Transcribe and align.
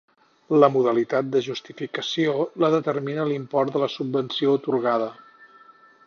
La 0.61 0.67
modalitat 0.75 1.27
de 1.33 1.41
justificació 1.47 2.33
la 2.65 2.71
determina 2.75 3.25
l'import 3.33 3.73
de 3.75 3.83
la 3.83 3.91
subvenció 3.97 4.55
atorgada. 4.61 5.11